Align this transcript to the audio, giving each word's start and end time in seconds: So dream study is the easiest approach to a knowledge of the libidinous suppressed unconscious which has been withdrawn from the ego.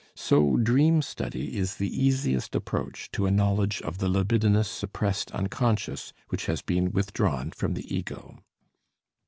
So 0.15 0.57
dream 0.57 1.03
study 1.03 1.55
is 1.59 1.75
the 1.75 1.95
easiest 2.03 2.55
approach 2.55 3.11
to 3.11 3.27
a 3.27 3.31
knowledge 3.31 3.83
of 3.83 3.99
the 3.99 4.09
libidinous 4.09 4.67
suppressed 4.67 5.29
unconscious 5.31 6.11
which 6.29 6.47
has 6.47 6.63
been 6.63 6.89
withdrawn 6.89 7.51
from 7.51 7.75
the 7.75 7.85
ego. 7.95 8.39